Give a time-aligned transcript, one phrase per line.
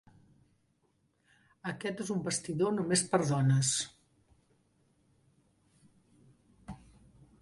[1.71, 3.71] Aquest és un vestidor només per a dones.